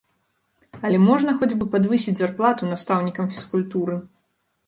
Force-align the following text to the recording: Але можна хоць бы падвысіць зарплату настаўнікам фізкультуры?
Але 0.87 0.97
можна 1.09 1.33
хоць 1.41 1.57
бы 1.59 1.67
падвысіць 1.75 2.15
зарплату 2.19 2.69
настаўнікам 2.73 3.25
фізкультуры? 3.35 3.99